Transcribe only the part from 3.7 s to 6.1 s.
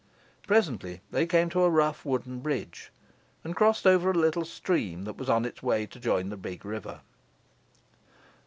over a little stream that was on its way to